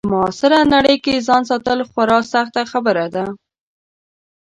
[0.05, 3.25] په معاصره نړۍ کې ځان ساتل خورا سخته خبره ده.